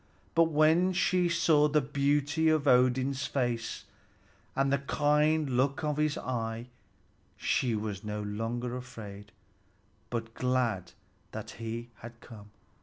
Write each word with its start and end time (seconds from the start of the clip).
But 0.33 0.45
when 0.45 0.93
she 0.93 1.29
saw 1.29 1.67
the 1.67 1.79
beauty 1.79 2.49
of 2.49 2.67
Odin's 2.67 3.27
face 3.27 3.85
and 4.55 4.73
the 4.73 4.79
kind 4.79 5.47
look 5.51 5.83
of 5.83 5.97
his 5.97 6.17
eye, 6.17 6.69
she 7.37 7.75
was 7.75 8.03
no 8.03 8.23
longer 8.23 8.75
afraid, 8.75 9.31
but 10.09 10.33
glad 10.33 10.93
that 11.33 11.51
he 11.51 11.91
had 11.97 12.19
come. 12.19 12.49